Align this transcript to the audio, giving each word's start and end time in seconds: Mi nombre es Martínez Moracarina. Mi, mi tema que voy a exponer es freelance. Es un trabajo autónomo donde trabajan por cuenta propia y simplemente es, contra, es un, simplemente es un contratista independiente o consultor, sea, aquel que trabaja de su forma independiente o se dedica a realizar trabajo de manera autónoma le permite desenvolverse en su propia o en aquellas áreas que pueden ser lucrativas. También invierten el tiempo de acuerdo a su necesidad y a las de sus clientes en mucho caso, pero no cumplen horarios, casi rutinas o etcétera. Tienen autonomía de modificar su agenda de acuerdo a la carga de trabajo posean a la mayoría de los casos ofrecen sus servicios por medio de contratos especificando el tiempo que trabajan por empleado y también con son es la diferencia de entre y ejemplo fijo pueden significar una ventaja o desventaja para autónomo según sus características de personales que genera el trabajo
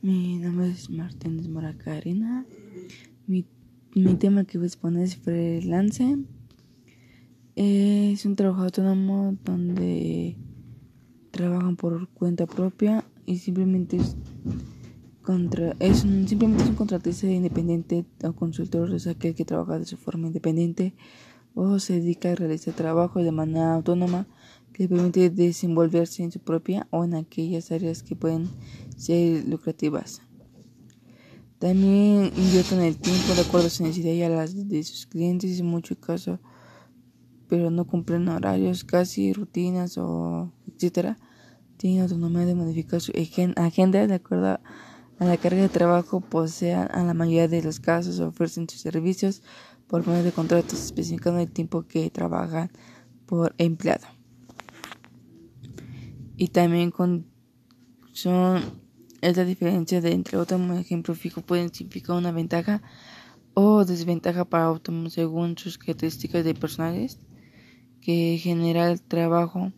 Mi 0.00 0.38
nombre 0.38 0.70
es 0.70 0.90
Martínez 0.90 1.48
Moracarina. 1.48 2.46
Mi, 3.26 3.44
mi 3.96 4.14
tema 4.14 4.44
que 4.44 4.56
voy 4.56 4.66
a 4.66 4.68
exponer 4.68 5.02
es 5.02 5.16
freelance. 5.16 6.18
Es 7.56 8.24
un 8.24 8.36
trabajo 8.36 8.62
autónomo 8.62 9.36
donde 9.44 10.36
trabajan 11.32 11.74
por 11.74 12.08
cuenta 12.10 12.46
propia 12.46 13.04
y 13.26 13.38
simplemente 13.38 13.96
es, 13.96 14.16
contra, 15.22 15.74
es 15.80 16.04
un, 16.04 16.28
simplemente 16.28 16.62
es 16.62 16.70
un 16.70 16.76
contratista 16.76 17.26
independiente 17.26 18.04
o 18.22 18.32
consultor, 18.34 19.00
sea, 19.00 19.12
aquel 19.12 19.34
que 19.34 19.44
trabaja 19.44 19.80
de 19.80 19.84
su 19.84 19.96
forma 19.96 20.28
independiente 20.28 20.94
o 21.54 21.80
se 21.80 21.94
dedica 21.94 22.30
a 22.30 22.36
realizar 22.36 22.72
trabajo 22.72 23.20
de 23.20 23.32
manera 23.32 23.74
autónoma 23.74 24.28
le 24.78 24.88
permite 24.88 25.28
desenvolverse 25.28 26.22
en 26.22 26.30
su 26.30 26.38
propia 26.38 26.86
o 26.90 27.04
en 27.04 27.14
aquellas 27.14 27.72
áreas 27.72 28.02
que 28.02 28.14
pueden 28.14 28.48
ser 28.96 29.46
lucrativas. 29.46 30.22
También 31.58 32.30
invierten 32.36 32.80
el 32.80 32.96
tiempo 32.96 33.34
de 33.34 33.40
acuerdo 33.40 33.66
a 33.66 33.70
su 33.70 33.82
necesidad 33.82 34.12
y 34.12 34.22
a 34.22 34.28
las 34.28 34.68
de 34.68 34.82
sus 34.84 35.06
clientes 35.06 35.58
en 35.58 35.66
mucho 35.66 35.98
caso, 35.98 36.38
pero 37.48 37.70
no 37.70 37.84
cumplen 37.84 38.28
horarios, 38.28 38.84
casi 38.84 39.32
rutinas 39.32 39.98
o 39.98 40.52
etcétera. 40.72 41.18
Tienen 41.76 42.02
autonomía 42.02 42.46
de 42.46 42.54
modificar 42.54 43.00
su 43.00 43.12
agenda 43.56 44.06
de 44.06 44.14
acuerdo 44.14 44.60
a 45.18 45.24
la 45.24 45.36
carga 45.36 45.62
de 45.62 45.68
trabajo 45.68 46.20
posean 46.20 46.88
a 46.92 47.02
la 47.02 47.14
mayoría 47.14 47.48
de 47.48 47.62
los 47.62 47.80
casos 47.80 48.20
ofrecen 48.20 48.68
sus 48.68 48.80
servicios 48.80 49.42
por 49.88 50.06
medio 50.06 50.22
de 50.22 50.30
contratos 50.30 50.78
especificando 50.78 51.40
el 51.40 51.50
tiempo 51.50 51.82
que 51.88 52.08
trabajan 52.10 52.70
por 53.26 53.52
empleado 53.58 54.17
y 56.38 56.48
también 56.48 56.90
con 56.90 57.26
son 58.12 58.62
es 59.20 59.36
la 59.36 59.44
diferencia 59.44 60.00
de 60.00 60.12
entre 60.12 60.38
y 60.38 60.78
ejemplo 60.78 61.14
fijo 61.14 61.42
pueden 61.42 61.74
significar 61.74 62.16
una 62.16 62.30
ventaja 62.30 62.80
o 63.54 63.84
desventaja 63.84 64.44
para 64.44 64.66
autónomo 64.66 65.10
según 65.10 65.58
sus 65.58 65.76
características 65.76 66.44
de 66.44 66.54
personales 66.54 67.18
que 68.00 68.38
genera 68.40 68.88
el 68.90 69.02
trabajo 69.02 69.72